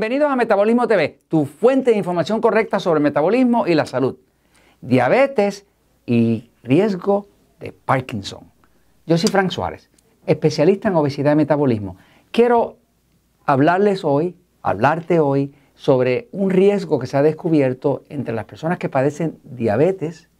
Bienvenidos 0.00 0.32
a 0.32 0.36
Metabolismo 0.36 0.88
TV, 0.88 1.18
tu 1.28 1.44
fuente 1.44 1.90
de 1.90 1.98
información 1.98 2.40
correcta 2.40 2.80
sobre 2.80 3.00
metabolismo 3.00 3.66
y 3.66 3.74
la 3.74 3.84
salud, 3.84 4.16
diabetes 4.80 5.66
y 6.06 6.48
riesgo 6.62 7.26
de 7.58 7.72
Parkinson. 7.72 8.50
Yo 9.04 9.18
soy 9.18 9.28
Frank 9.28 9.50
Suárez, 9.50 9.90
especialista 10.24 10.88
en 10.88 10.94
obesidad 10.94 11.32
y 11.32 11.36
metabolismo. 11.36 11.98
Quiero 12.30 12.78
hablarles 13.44 14.02
hoy, 14.02 14.38
hablarte 14.62 15.20
hoy 15.20 15.52
sobre 15.74 16.28
un 16.32 16.48
riesgo 16.48 16.98
que 16.98 17.06
se 17.06 17.18
ha 17.18 17.22
descubierto 17.22 18.02
entre 18.08 18.34
las 18.34 18.46
personas 18.46 18.78
que 18.78 18.88
padecen 18.88 19.38
diabetes 19.44 20.30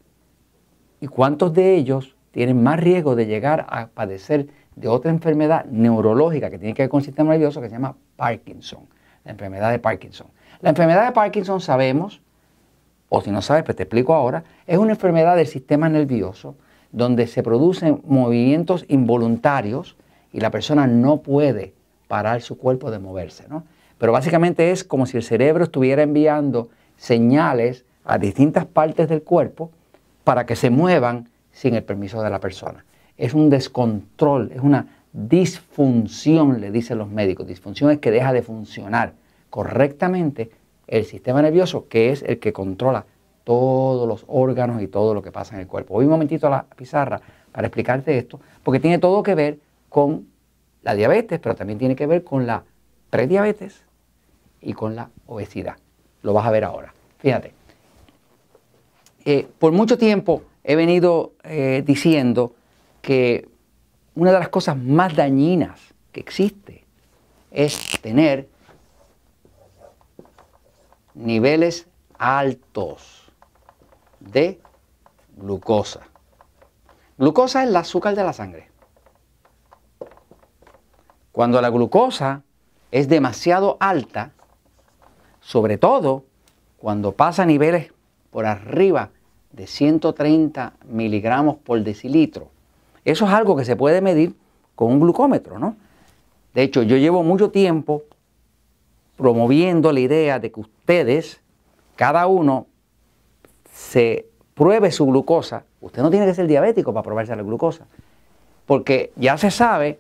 y 1.02 1.06
cuántos 1.06 1.52
de 1.52 1.74
ellos 1.74 2.16
tienen 2.30 2.62
más 2.62 2.80
riesgo 2.80 3.14
de 3.14 3.26
llegar 3.26 3.66
a 3.68 3.88
padecer 3.88 4.46
de 4.74 4.88
otra 4.88 5.10
enfermedad 5.10 5.66
neurológica 5.66 6.48
que 6.48 6.58
tiene 6.58 6.72
que 6.72 6.84
ver 6.84 6.88
con 6.88 7.00
el 7.00 7.04
sistema 7.04 7.32
nervioso 7.32 7.60
que 7.60 7.68
se 7.68 7.74
llama 7.74 7.94
Parkinson 8.16 8.88
la 9.24 9.32
enfermedad 9.32 9.70
de 9.70 9.78
Parkinson. 9.78 10.28
La 10.60 10.70
enfermedad 10.70 11.06
de 11.06 11.12
Parkinson 11.12 11.60
sabemos, 11.60 12.20
o 13.08 13.20
si 13.20 13.30
no 13.30 13.42
sabes, 13.42 13.64
pues 13.64 13.76
te 13.76 13.84
explico 13.84 14.14
ahora, 14.14 14.44
es 14.66 14.78
una 14.78 14.92
enfermedad 14.92 15.36
del 15.36 15.46
sistema 15.46 15.88
nervioso 15.88 16.56
donde 16.92 17.26
se 17.26 17.42
producen 17.42 18.00
movimientos 18.04 18.84
involuntarios 18.88 19.96
y 20.32 20.40
la 20.40 20.50
persona 20.50 20.86
no 20.86 21.18
puede 21.22 21.74
parar 22.08 22.42
su 22.42 22.58
cuerpo 22.58 22.90
de 22.90 22.98
moverse. 22.98 23.44
¿no? 23.48 23.64
Pero 23.98 24.12
básicamente 24.12 24.70
es 24.70 24.84
como 24.84 25.06
si 25.06 25.16
el 25.16 25.22
cerebro 25.22 25.64
estuviera 25.64 26.02
enviando 26.02 26.68
señales 26.96 27.84
a 28.04 28.18
distintas 28.18 28.66
partes 28.66 29.08
del 29.08 29.22
cuerpo 29.22 29.70
para 30.24 30.46
que 30.46 30.56
se 30.56 30.70
muevan 30.70 31.28
sin 31.52 31.74
el 31.74 31.82
permiso 31.82 32.22
de 32.22 32.30
la 32.30 32.40
persona. 32.40 32.84
Es 33.16 33.34
un 33.34 33.50
descontrol, 33.50 34.50
es 34.54 34.60
una 34.60 34.99
disfunción, 35.12 36.60
le 36.60 36.70
dicen 36.70 36.98
los 36.98 37.08
médicos. 37.08 37.46
Disfunción 37.46 37.90
es 37.90 37.98
que 37.98 38.10
deja 38.10 38.32
de 38.32 38.42
funcionar 38.42 39.14
correctamente 39.50 40.50
el 40.86 41.04
sistema 41.04 41.42
nervioso, 41.42 41.88
que 41.88 42.10
es 42.10 42.22
el 42.22 42.38
que 42.38 42.52
controla 42.52 43.06
todos 43.44 44.06
los 44.06 44.24
órganos 44.28 44.82
y 44.82 44.88
todo 44.88 45.14
lo 45.14 45.22
que 45.22 45.32
pasa 45.32 45.54
en 45.54 45.62
el 45.62 45.66
cuerpo. 45.66 45.94
Voy 45.94 46.04
un 46.04 46.10
momentito 46.10 46.46
a 46.46 46.50
la 46.50 46.62
pizarra 46.64 47.20
para 47.52 47.66
explicarte 47.66 48.16
esto, 48.16 48.40
porque 48.62 48.80
tiene 48.80 48.98
todo 48.98 49.22
que 49.22 49.34
ver 49.34 49.58
con 49.88 50.28
la 50.82 50.94
diabetes, 50.94 51.40
pero 51.40 51.54
también 51.54 51.78
tiene 51.78 51.96
que 51.96 52.06
ver 52.06 52.24
con 52.24 52.46
la 52.46 52.64
prediabetes 53.10 53.82
y 54.60 54.72
con 54.72 54.94
la 54.94 55.10
obesidad. 55.26 55.76
Lo 56.22 56.32
vas 56.32 56.46
a 56.46 56.50
ver 56.50 56.64
ahora. 56.64 56.94
Fíjate, 57.18 57.52
eh, 59.24 59.46
por 59.58 59.72
mucho 59.72 59.98
tiempo 59.98 60.42
he 60.64 60.76
venido 60.76 61.32
eh, 61.44 61.82
diciendo 61.84 62.54
que 63.02 63.48
una 64.14 64.32
de 64.32 64.38
las 64.38 64.48
cosas 64.48 64.76
más 64.76 65.14
dañinas 65.14 65.80
que 66.12 66.20
existe 66.20 66.84
es 67.50 68.00
tener 68.00 68.48
niveles 71.14 71.86
altos 72.18 73.30
de 74.20 74.60
glucosa. 75.36 76.00
Glucosa 77.18 77.62
es 77.62 77.68
el 77.68 77.76
azúcar 77.76 78.14
de 78.14 78.24
la 78.24 78.32
sangre. 78.32 78.70
Cuando 81.32 81.60
la 81.60 81.70
glucosa 81.70 82.42
es 82.90 83.08
demasiado 83.08 83.76
alta, 83.80 84.32
sobre 85.40 85.78
todo 85.78 86.24
cuando 86.78 87.12
pasa 87.12 87.46
niveles 87.46 87.92
por 88.30 88.46
arriba 88.46 89.10
de 89.52 89.66
130 89.66 90.74
miligramos 90.84 91.56
por 91.56 91.82
decilitro, 91.82 92.50
eso 93.04 93.26
es 93.26 93.32
algo 93.32 93.56
que 93.56 93.64
se 93.64 93.76
puede 93.76 94.00
medir 94.00 94.34
con 94.74 94.92
un 94.92 95.00
glucómetro, 95.00 95.58
¿no? 95.58 95.76
De 96.54 96.62
hecho, 96.62 96.82
yo 96.82 96.96
llevo 96.96 97.22
mucho 97.22 97.50
tiempo 97.50 98.02
promoviendo 99.16 99.92
la 99.92 100.00
idea 100.00 100.38
de 100.38 100.50
que 100.50 100.60
ustedes, 100.60 101.40
cada 101.96 102.26
uno, 102.26 102.66
se 103.72 104.26
pruebe 104.54 104.90
su 104.90 105.06
glucosa. 105.06 105.64
Usted 105.80 106.02
no 106.02 106.10
tiene 106.10 106.26
que 106.26 106.34
ser 106.34 106.46
diabético 106.46 106.92
para 106.92 107.04
probarse 107.04 107.36
la 107.36 107.42
glucosa, 107.42 107.86
porque 108.66 109.12
ya 109.16 109.36
se 109.38 109.50
sabe 109.50 109.98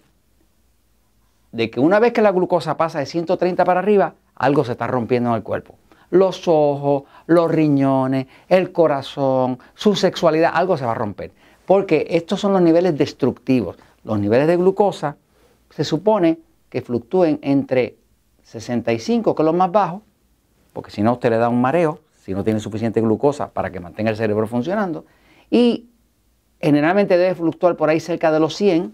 de 1.52 1.70
que 1.70 1.80
una 1.80 1.98
vez 1.98 2.12
que 2.12 2.22
la 2.22 2.32
glucosa 2.32 2.76
pasa 2.76 2.98
de 2.98 3.06
130 3.06 3.64
para 3.64 3.80
arriba, 3.80 4.14
algo 4.34 4.64
se 4.64 4.72
está 4.72 4.86
rompiendo 4.86 5.30
en 5.30 5.36
el 5.36 5.42
cuerpo. 5.42 5.74
Los 6.10 6.48
ojos, 6.48 7.04
los 7.26 7.50
riñones, 7.50 8.26
el 8.48 8.72
corazón, 8.72 9.58
su 9.74 9.94
sexualidad, 9.94 10.52
algo 10.54 10.76
se 10.76 10.84
va 10.84 10.92
a 10.92 10.96
romper 10.96 11.32
porque 11.70 12.08
estos 12.10 12.40
son 12.40 12.52
los 12.52 12.62
niveles 12.62 12.98
destructivos. 12.98 13.76
Los 14.02 14.18
niveles 14.18 14.48
de 14.48 14.56
glucosa 14.56 15.16
se 15.70 15.84
supone 15.84 16.40
que 16.68 16.82
fluctúen 16.82 17.38
entre 17.42 17.94
65, 18.42 19.36
que 19.36 19.42
es 19.42 19.44
lo 19.44 19.52
más 19.52 19.70
bajo, 19.70 20.02
porque 20.72 20.90
si 20.90 21.00
no 21.00 21.12
usted 21.12 21.30
le 21.30 21.36
da 21.36 21.48
un 21.48 21.60
mareo, 21.60 22.00
si 22.24 22.34
no 22.34 22.42
tiene 22.42 22.58
suficiente 22.58 23.00
glucosa 23.00 23.52
para 23.52 23.70
que 23.70 23.78
mantenga 23.78 24.10
el 24.10 24.16
cerebro 24.16 24.48
funcionando, 24.48 25.04
y 25.48 25.86
generalmente 26.60 27.16
debe 27.16 27.36
fluctuar 27.36 27.76
por 27.76 27.88
ahí 27.88 28.00
cerca 28.00 28.32
de 28.32 28.40
los 28.40 28.56
100, 28.56 28.92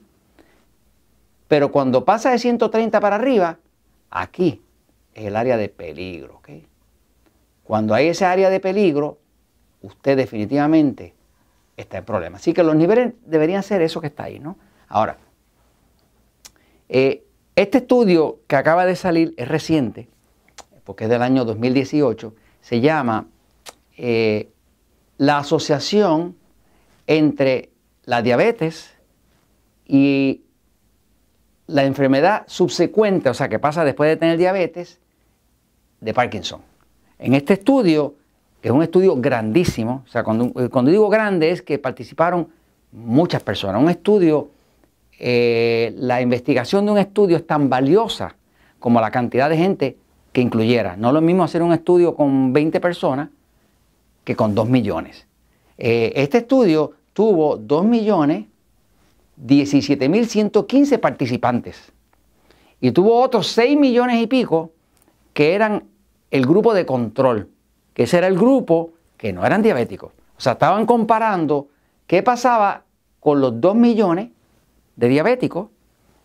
pero 1.49 1.73
cuando 1.73 2.05
pasa 2.05 2.31
de 2.31 2.39
130 2.39 3.01
para 3.01 3.17
arriba, 3.17 3.57
aquí 4.11 4.61
es 5.15 5.25
el 5.25 5.37
área 5.37 5.57
de 5.57 5.71
peligro. 5.71 6.43
Cuando 7.65 7.95
hay 7.95 8.09
ese 8.09 8.27
área 8.27 8.51
de 8.51 8.61
peligro, 8.61 9.17
usted 9.81 10.19
definitivamente 10.19 11.15
está 11.77 11.99
el 11.99 12.05
problema. 12.05 12.37
Así 12.37 12.53
que 12.53 12.63
los 12.63 12.75
niveles 12.75 13.15
deberían 13.25 13.63
ser 13.63 13.83
eso 13.83 14.01
que 14.01 14.07
está 14.09 14.25
ahí, 14.25 14.39
¿no? 14.39 14.57
Ahora, 14.89 15.19
eh, 16.89 17.25
este 17.55 17.79
estudio 17.79 18.41
que 18.47 18.57
acaba 18.57 18.87
de 18.87 18.97
salir 18.97 19.35
es 19.37 19.49
reciente, 19.49 20.09
porque 20.85 21.05
es 21.05 21.11
del 21.11 21.23
año 21.23 21.45
2018, 21.45 22.35
se 22.61 22.81
llama 22.81 23.27
eh, 23.97 24.51
la 25.19 25.39
asociación 25.39 26.37
entre 27.07 27.71
la 28.05 28.23
diabetes 28.23 28.95
y 29.87 30.43
la 31.67 31.85
enfermedad 31.85 32.45
subsecuente, 32.47 33.31
o 33.31 33.35
sea, 33.35 33.49
que 33.49 33.59
pasa 33.59 33.85
después 33.85 34.09
de 34.09 34.17
tener 34.17 34.39
diabetes, 34.39 35.01
de 36.01 36.15
Parkinson. 36.15 36.61
En 37.19 37.35
este 37.35 37.55
estudio 37.55 38.15
es 38.63 38.71
un 38.71 38.83
estudio 38.83 39.17
grandísimo. 39.17 40.03
O 40.07 40.09
sea, 40.09 40.25
cuando, 40.25 40.53
cuando 40.71 40.91
digo 40.91 41.09
grande 41.09 41.51
es 41.51 41.63
que 41.63 41.79
participaron 41.79 42.49
muchas 42.93 43.43
personas. 43.43 43.83
Un 43.83 43.91
estudio, 43.91 44.51
eh, 45.19 45.95
la 45.97 46.21
investigación 46.21 46.87
de 46.87 46.93
un 46.93 46.99
estudio 46.99 47.37
es 47.37 47.47
tan 47.47 47.69
valiosa 47.69 48.35
como 48.79 49.01
la 49.01 49.11
cantidad 49.11 49.49
de 49.51 49.57
gente 49.57 49.97
que 50.33 50.41
incluyera. 50.41 50.97
No 50.97 51.09
es 51.09 51.15
lo 51.15 51.21
mismo 51.21 51.45
hacer 51.45 51.63
un 51.63 51.73
estudio 51.73 52.15
con 52.15 52.53
20 52.53 52.81
personas 52.81 53.29
que 54.25 54.35
con 54.37 54.55
2 54.55 54.69
millones. 54.69 55.27
Eh, 55.79 56.13
este 56.17 56.39
estudio 56.39 56.93
tuvo 57.13 57.57
2 57.57 57.85
millones 57.85 58.47
17.115 59.45 60.99
participantes 60.99 61.93
y 62.81 62.91
tuvo 62.91 63.21
otros 63.21 63.49
6 63.49 63.79
millones 63.79 64.23
y 64.23 64.27
pico 64.27 64.73
que 65.33 65.55
eran 65.55 65.85
el 66.31 66.47
grupo 66.47 66.75
de 66.75 66.87
control 66.87 67.51
que 67.97 68.03
ese 68.03 68.19
era 68.19 68.27
el 68.27 68.37
grupo 68.37 68.91
que 69.17 69.33
no 69.33 69.47
eran 69.47 69.63
diabéticos. 69.63 70.13
O 70.37 70.41
sea, 70.41 70.53
estaban 70.53 70.85
comparando 70.85 71.69
qué 72.07 72.23
pasaba 72.23 72.83
con 73.21 73.41
los 73.41 73.59
2 73.59 73.75
millones 73.75 74.29
de 74.97 75.09
diabéticos 75.09 75.69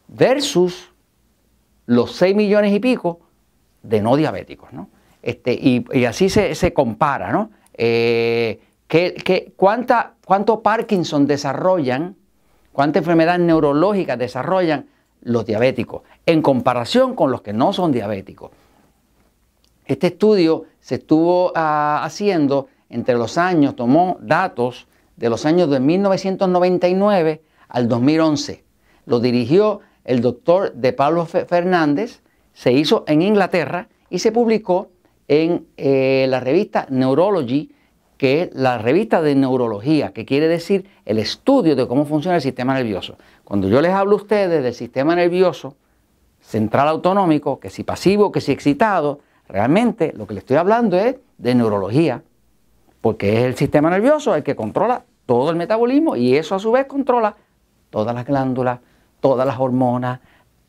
versus 0.09 0.91
los 1.85 2.11
6 2.11 2.35
millones 2.35 2.73
y 2.73 2.81
pico 2.81 3.21
de 3.83 4.01
no 4.01 4.17
diabéticos. 4.17 4.73
¿no? 4.73 4.89
Este, 5.21 5.53
y, 5.53 6.03
así 6.03 6.29
se, 6.29 6.73
compara, 6.73 7.31
¿no? 7.31 7.51
Eh, 7.73 8.59
cuánta, 9.55 10.15
¿Cuánto 10.25 10.61
Parkinson 10.61 11.25
desarrollan, 11.25 12.17
cuánta 12.73 12.99
enfermedad 12.99 13.39
neurológica 13.39 14.17
desarrollan 14.17 14.87
los 15.21 15.45
diabéticos 15.45 16.01
en 16.25 16.41
comparación 16.41 17.15
con 17.15 17.31
los 17.31 17.41
que 17.41 17.53
no 17.53 17.71
son 17.71 17.93
diabéticos? 17.93 18.51
Este 19.91 20.07
estudio 20.07 20.67
se 20.79 20.95
estuvo 20.95 21.51
ah, 21.53 22.01
haciendo 22.05 22.69
entre 22.89 23.15
los 23.15 23.37
años, 23.37 23.75
tomó 23.75 24.17
datos 24.21 24.87
de 25.17 25.29
los 25.29 25.45
años 25.45 25.69
de 25.69 25.81
1999 25.81 27.41
al 27.67 27.89
2011. 27.89 28.63
Lo 29.05 29.19
dirigió 29.19 29.81
el 30.05 30.21
doctor 30.21 30.71
de 30.75 30.93
Pablo 30.93 31.25
Fernández, 31.25 32.21
se 32.53 32.71
hizo 32.71 33.03
en 33.05 33.21
Inglaterra 33.21 33.89
y 34.09 34.19
se 34.19 34.31
publicó 34.31 34.91
en 35.27 35.67
eh, 35.75 36.25
la 36.29 36.39
revista 36.39 36.87
Neurology, 36.89 37.75
que 38.15 38.43
es 38.43 38.49
la 38.53 38.77
revista 38.77 39.21
de 39.21 39.35
neurología, 39.35 40.13
que 40.13 40.23
quiere 40.23 40.47
decir 40.47 40.89
el 41.03 41.19
estudio 41.19 41.75
de 41.75 41.85
cómo 41.85 42.05
funciona 42.05 42.37
el 42.37 42.41
sistema 42.41 42.75
nervioso. 42.75 43.17
Cuando 43.43 43.67
yo 43.67 43.81
les 43.81 43.91
hablo 43.91 44.13
a 44.13 44.21
ustedes 44.21 44.63
del 44.63 44.73
sistema 44.73 45.15
nervioso 45.15 45.75
central 46.39 46.87
autonómico, 46.87 47.59
que 47.59 47.69
si 47.69 47.83
pasivo, 47.83 48.31
que 48.31 48.39
si 48.39 48.53
excitado, 48.53 49.19
Realmente 49.51 50.13
lo 50.15 50.25
que 50.25 50.33
le 50.33 50.39
estoy 50.39 50.55
hablando 50.55 50.97
es 50.97 51.17
de 51.37 51.55
neurología, 51.55 52.23
porque 53.01 53.39
es 53.39 53.43
el 53.43 53.55
sistema 53.57 53.89
nervioso 53.89 54.33
el 54.33 54.43
que 54.43 54.55
controla 54.55 55.03
todo 55.25 55.49
el 55.49 55.57
metabolismo 55.57 56.15
y 56.15 56.37
eso 56.37 56.55
a 56.55 56.59
su 56.59 56.71
vez 56.71 56.85
controla 56.85 57.35
todas 57.89 58.15
las 58.15 58.25
glándulas, 58.25 58.79
todas 59.19 59.45
las 59.45 59.59
hormonas, 59.59 60.21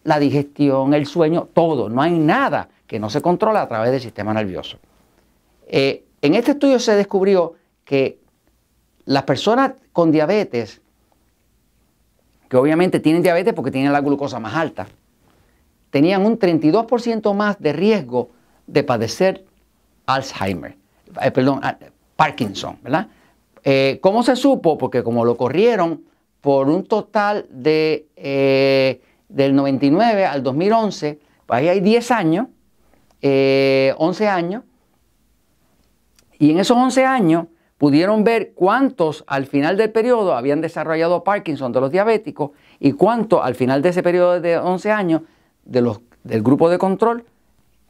la 0.02 0.18
digestión, 0.18 0.94
el 0.94 1.06
sueño, 1.06 1.46
todo. 1.54 1.88
No 1.88 2.02
hay 2.02 2.18
nada 2.18 2.70
que 2.88 2.98
no 2.98 3.08
se 3.08 3.22
controle 3.22 3.60
a 3.60 3.68
través 3.68 3.92
del 3.92 4.00
sistema 4.00 4.34
nervioso. 4.34 4.78
Eh, 5.68 6.04
en 6.20 6.34
este 6.34 6.50
estudio 6.50 6.80
se 6.80 6.96
descubrió 6.96 7.54
que 7.84 8.18
las 9.04 9.22
personas 9.22 9.74
con 9.92 10.10
diabetes, 10.10 10.80
que 12.48 12.56
obviamente 12.56 12.98
tienen 12.98 13.22
diabetes 13.22 13.54
porque 13.54 13.70
tienen 13.70 13.92
la 13.92 14.00
glucosa 14.00 14.40
más 14.40 14.56
alta, 14.56 14.88
tenían 15.90 16.26
un 16.26 16.36
32% 16.36 17.32
más 17.32 17.60
de 17.60 17.72
riesgo 17.72 18.30
de 18.66 18.82
padecer 18.84 19.44
Alzheimer, 20.06 20.76
eh, 21.22 21.30
perdón, 21.30 21.60
ah, 21.62 21.76
Parkinson, 22.16 22.78
¿verdad? 22.82 23.08
Eh, 23.64 23.98
¿Cómo 24.00 24.22
se 24.22 24.36
supo? 24.36 24.78
Porque 24.78 25.02
como 25.02 25.24
lo 25.24 25.36
corrieron 25.36 26.02
por 26.40 26.68
un 26.68 26.84
total 26.84 27.46
de 27.50 28.08
del 29.32 29.54
99 29.54 30.26
al 30.26 30.42
2011, 30.42 31.18
pues 31.46 31.58
ahí 31.58 31.68
hay 31.68 31.80
10 31.80 32.10
años, 32.10 32.46
11 32.46 32.54
eh, 33.22 34.28
años, 34.28 34.62
y 36.38 36.50
en 36.50 36.58
esos 36.58 36.76
11 36.76 37.04
años 37.04 37.46
pudieron 37.78 38.24
ver 38.24 38.52
cuántos 38.54 39.24
al 39.26 39.46
final 39.46 39.76
del 39.76 39.90
periodo 39.90 40.34
habían 40.34 40.60
desarrollado 40.60 41.24
Parkinson 41.24 41.72
de 41.72 41.80
los 41.80 41.90
diabéticos 41.90 42.50
y 42.78 42.92
cuántos 42.92 43.40
al 43.42 43.54
final 43.54 43.82
de 43.82 43.88
ese 43.88 44.02
periodo 44.02 44.40
de 44.40 44.58
11 44.58 44.92
años 44.92 45.22
de 45.64 45.80
los, 45.80 46.00
del 46.22 46.42
grupo 46.42 46.68
de 46.68 46.78
control 46.78 47.24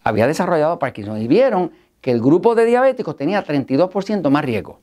había 0.05 0.27
desarrollado 0.27 0.79
Parkinson. 0.79 1.21
Y 1.21 1.29
vieron 1.29 1.73
que 2.01 2.11
el 2.11 2.21
grupo 2.21 2.55
de 2.55 2.67
diabéticos 2.67 3.17
tenía 3.17 3.45
32% 3.45 4.29
más 4.31 4.45
riesgo 4.45 4.81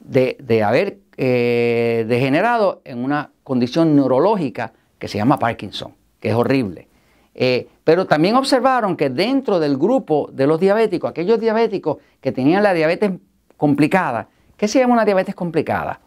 de, 0.00 0.62
haber 0.64 0.98
eh, 1.16 2.04
degenerado 2.08 2.80
en 2.84 3.04
una 3.04 3.30
condición 3.44 3.94
neurológica 3.94 4.72
que 4.98 5.08
se 5.08 5.18
llama 5.18 5.38
Parkinson, 5.38 5.94
que 6.18 6.30
es 6.30 6.34
horrible. 6.34 6.88
Eh, 7.34 7.68
pero 7.84 8.06
también 8.06 8.36
observaron 8.36 8.96
que 8.96 9.10
dentro 9.10 9.60
del 9.60 9.76
grupo 9.76 10.30
de 10.32 10.46
los 10.46 10.58
diabéticos, 10.58 11.10
aquellos 11.10 11.40
diabéticos 11.40 11.98
que 12.20 12.32
tenían 12.32 12.62
la 12.62 12.74
diabetes 12.74 13.12
complicada, 13.56 14.28
¿qué 14.56 14.68
se 14.68 14.78
llama 14.78 14.94
una 14.94 15.04
diabetes 15.04 15.34
complicada? 15.34 16.00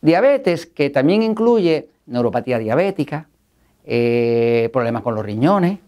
Diabetes 0.00 0.66
que 0.66 0.90
también 0.90 1.22
incluye 1.22 1.88
neuropatía 2.06 2.58
diabética, 2.58 3.28
eh, 3.84 4.70
problemas 4.72 5.02
con 5.02 5.14
los 5.14 5.24
riñones, 5.24 5.78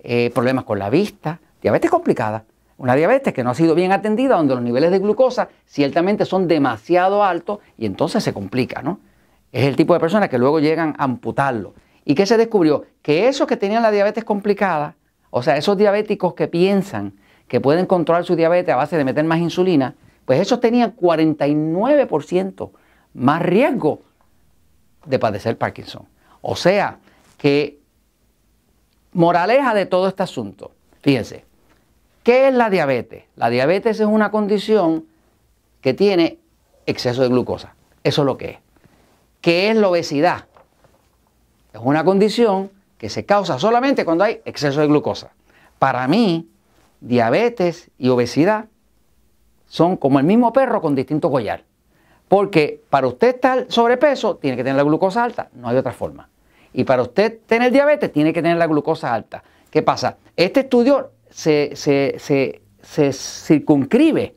eh, 0.00 0.30
problemas 0.34 0.64
con 0.64 0.78
la 0.78 0.90
vista, 0.90 1.40
diabetes 1.60 1.90
complicada. 1.90 2.44
Una 2.76 2.94
diabetes 2.94 3.34
que 3.34 3.42
no 3.42 3.50
ha 3.50 3.54
sido 3.54 3.74
bien 3.74 3.90
atendida, 3.90 4.36
donde 4.36 4.54
los 4.54 4.62
niveles 4.62 4.90
de 4.90 5.00
glucosa 5.00 5.48
ciertamente 5.66 6.24
son 6.24 6.46
demasiado 6.46 7.24
altos 7.24 7.58
y 7.76 7.86
entonces 7.86 8.22
se 8.22 8.32
complica, 8.32 8.82
¿no? 8.82 9.00
Es 9.50 9.64
el 9.64 9.74
tipo 9.76 9.94
de 9.94 10.00
personas 10.00 10.28
que 10.28 10.38
luego 10.38 10.60
llegan 10.60 10.94
a 10.98 11.04
amputarlo. 11.04 11.74
¿Y 12.04 12.14
qué 12.14 12.26
se 12.26 12.36
descubrió? 12.36 12.84
Que 13.02 13.28
esos 13.28 13.46
que 13.46 13.56
tenían 13.56 13.82
la 13.82 13.90
diabetes 13.90 14.24
complicada, 14.24 14.94
o 15.30 15.42
sea, 15.42 15.56
esos 15.56 15.76
diabéticos 15.76 16.34
que 16.34 16.46
piensan 16.48 17.14
que 17.48 17.60
pueden 17.60 17.86
controlar 17.86 18.24
su 18.24 18.36
diabetes 18.36 18.72
a 18.72 18.76
base 18.76 18.96
de 18.96 19.04
meter 19.04 19.24
más 19.24 19.40
insulina, 19.40 19.94
pues 20.24 20.40
esos 20.40 20.60
tenían 20.60 20.94
49% 20.94 22.70
más 23.14 23.42
riesgo 23.42 24.02
de 25.06 25.18
padecer 25.18 25.56
Parkinson. 25.56 26.06
O 26.42 26.54
sea, 26.54 26.98
que 27.38 27.78
moraleja 29.12 29.74
de 29.74 29.86
todo 29.86 30.08
este 30.08 30.22
asunto, 30.22 30.72
fíjense, 31.00 31.44
¿qué 32.22 32.48
es 32.48 32.54
la 32.54 32.70
diabetes? 32.70 33.24
La 33.36 33.50
diabetes 33.50 34.00
es 34.00 34.06
una 34.06 34.30
condición 34.30 35.06
que 35.80 35.94
tiene 35.94 36.38
exceso 36.86 37.22
de 37.22 37.28
glucosa. 37.28 37.74
Eso 38.02 38.22
es 38.22 38.26
lo 38.26 38.36
que 38.36 38.50
es. 38.50 38.58
¿Qué 39.40 39.70
es 39.70 39.76
la 39.76 39.88
obesidad? 39.88 40.46
Es 41.72 41.80
una 41.82 42.04
condición 42.04 42.70
que 42.96 43.08
se 43.08 43.24
causa 43.24 43.58
solamente 43.58 44.04
cuando 44.04 44.24
hay 44.24 44.40
exceso 44.44 44.80
de 44.80 44.88
glucosa. 44.88 45.30
Para 45.78 46.08
mí, 46.08 46.48
diabetes 47.00 47.90
y 47.98 48.08
obesidad 48.08 48.66
son 49.68 49.96
como 49.96 50.18
el 50.18 50.24
mismo 50.24 50.52
perro 50.52 50.80
con 50.80 50.94
distinto 50.94 51.30
collar. 51.30 51.64
Porque 52.26 52.82
para 52.90 53.06
usted 53.06 53.36
estar 53.36 53.66
sobrepeso, 53.68 54.36
tiene 54.36 54.56
que 54.56 54.64
tener 54.64 54.76
la 54.76 54.82
glucosa 54.82 55.24
alta, 55.24 55.48
no 55.54 55.68
hay 55.68 55.76
otra 55.76 55.92
forma. 55.92 56.28
Y 56.78 56.84
para 56.84 57.02
usted 57.02 57.40
tener 57.44 57.72
diabetes, 57.72 58.12
tiene 58.12 58.32
que 58.32 58.40
tener 58.40 58.56
la 58.56 58.68
glucosa 58.68 59.12
alta. 59.12 59.42
¿Qué 59.68 59.82
pasa? 59.82 60.18
Este 60.36 60.60
estudio 60.60 61.10
se, 61.28 61.72
circunscribe 63.12 64.36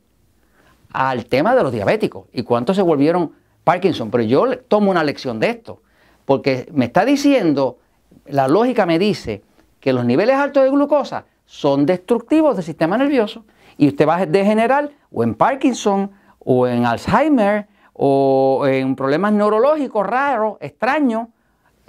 al 0.91 1.25
tema 1.27 1.53
de 1.55 1.61
los 1.61 1.71
diabéticos 1.71 2.29
y 2.33 2.41
cuántos 2.41 2.77
se 2.77 2.81
volvieron 2.81 3.33
Parkinson, 3.63 4.09
pero 4.09 4.23
yo 4.23 4.57
tomo 4.57 4.89
una 4.89 5.03
lección 5.03 5.39
de 5.39 5.51
esto, 5.51 5.83
porque 6.25 6.67
me 6.73 6.85
está 6.85 7.05
diciendo, 7.05 7.77
la 8.25 8.47
lógica 8.47 8.87
me 8.87 8.97
dice 8.97 9.43
que 9.79 9.93
los 9.93 10.03
niveles 10.03 10.37
altos 10.37 10.63
de 10.63 10.71
glucosa 10.71 11.25
son 11.45 11.85
destructivos 11.85 12.55
del 12.55 12.65
sistema 12.65 12.97
nervioso 12.97 13.45
y 13.77 13.87
usted 13.87 14.07
va 14.07 14.17
a 14.17 14.25
degenerar 14.25 14.89
o 15.11 15.23
en 15.23 15.35
Parkinson 15.35 16.09
o 16.39 16.65
en 16.65 16.87
Alzheimer 16.87 17.67
o 17.93 18.65
en 18.65 18.95
problemas 18.95 19.31
neurológicos 19.31 20.07
raros, 20.07 20.57
extraños, 20.59 21.27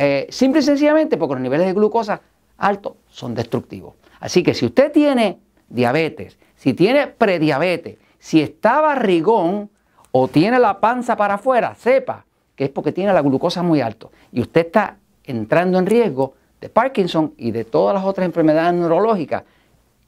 eh, 0.04 0.26
simple 0.30 0.60
y 0.60 0.64
sencillamente 0.64 1.16
porque 1.16 1.34
los 1.34 1.42
niveles 1.42 1.66
de 1.66 1.74
glucosa 1.74 2.20
altos 2.58 2.94
son 3.08 3.34
destructivos. 3.34 3.94
Así 4.18 4.42
que 4.42 4.52
si 4.52 4.66
usted 4.66 4.90
tiene 4.90 5.38
diabetes, 5.68 6.38
si 6.56 6.74
tiene 6.74 7.06
prediabetes, 7.06 7.98
si 8.18 8.40
está 8.40 8.80
barrigón, 8.80 9.70
o 10.12 10.28
tiene 10.28 10.58
la 10.58 10.78
panza 10.78 11.16
para 11.16 11.34
afuera, 11.34 11.74
sepa 11.74 12.24
que 12.54 12.64
es 12.64 12.70
porque 12.70 12.92
tiene 12.92 13.12
la 13.12 13.22
glucosa 13.22 13.62
muy 13.62 13.80
alto 13.80 14.12
y 14.30 14.40
usted 14.40 14.66
está 14.66 14.98
entrando 15.24 15.78
en 15.78 15.86
riesgo 15.86 16.34
de 16.60 16.68
Parkinson 16.68 17.34
y 17.38 17.52
de 17.52 17.64
todas 17.64 17.94
las 17.94 18.04
otras 18.04 18.26
enfermedades 18.26 18.74
neurológicas 18.74 19.44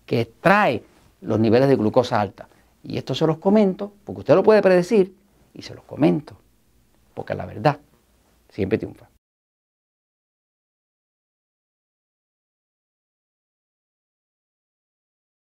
que 0.04 0.30
trae 0.40 0.82
los 1.22 1.40
niveles 1.40 1.68
de 1.68 1.76
glucosa 1.76 2.20
alta. 2.20 2.48
Y 2.82 2.98
esto 2.98 3.14
se 3.14 3.26
los 3.26 3.38
comento 3.38 3.92
porque 4.04 4.20
usted 4.20 4.34
lo 4.34 4.42
puede 4.42 4.60
predecir 4.60 5.14
y 5.54 5.62
se 5.62 5.74
los 5.74 5.84
comento 5.84 6.36
porque 7.14 7.34
la 7.34 7.46
verdad 7.46 7.78
siempre 8.50 8.76
triunfa. 8.76 9.13